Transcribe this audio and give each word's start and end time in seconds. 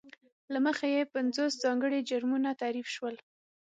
له 0.53 0.59
مخې 0.65 0.87
یې 0.95 1.01
پینځوس 1.13 1.53
ځانګړي 1.63 1.99
جرمونه 2.09 2.49
تعریف 2.61 2.87
شول. 2.95 3.15